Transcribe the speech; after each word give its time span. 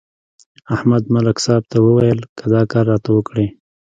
احمد 0.75 1.03
ملک 1.13 1.37
صاحب 1.45 1.63
ته 1.71 1.77
ویل: 1.83 2.19
که 2.37 2.45
دا 2.53 2.61
کار 2.71 2.85
راته 2.91 3.09
وکړې. 3.13 3.47